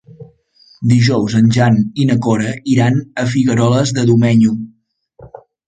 Dijous 0.93 1.35
en 1.39 1.51
Jan 1.57 1.77
i 2.03 2.07
na 2.11 2.17
Cora 2.29 2.55
iran 2.77 2.99
a 3.25 3.29
Figueroles 3.37 3.95
de 4.01 4.09
Domenyo. 4.11 4.59